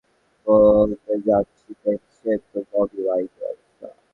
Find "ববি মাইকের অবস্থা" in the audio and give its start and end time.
2.71-3.87